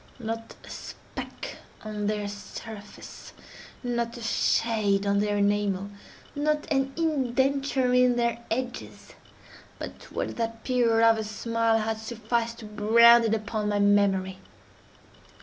Not 0.17 0.55
a 0.65 0.69
speck 0.71 1.57
on 1.83 2.07
their 2.07 2.27
surface—not 2.27 4.17
a 4.17 4.21
shade 4.23 5.05
on 5.05 5.19
their 5.19 5.37
enamel—not 5.37 6.65
an 6.71 6.91
indenture 6.97 7.93
in 7.93 8.15
their 8.15 8.39
edges—but 8.49 9.91
what 10.11 10.37
that 10.37 10.63
period 10.63 11.07
of 11.07 11.17
her 11.17 11.23
smile 11.23 11.77
had 11.77 11.99
sufficed 11.99 12.57
to 12.57 12.65
brand 12.65 13.25
in 13.25 13.35
upon 13.35 13.69
my 13.69 13.77
memory. 13.77 14.39